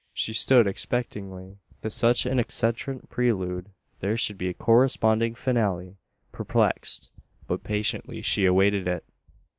She 0.13 0.33
stood 0.33 0.65
expectingly. 0.65 1.57
To 1.83 1.89
such 1.91 2.25
an 2.25 2.39
eccentric 2.39 3.07
prelude 3.09 3.69
there 3.99 4.17
should 4.17 4.35
be 4.39 4.49
a 4.49 4.53
corresponding 4.55 5.35
finale. 5.35 5.95
Perplexed, 6.31 7.11
but 7.45 7.63
patiently, 7.63 8.23
she 8.23 8.45
awaited 8.45 8.87
it. 8.87 9.05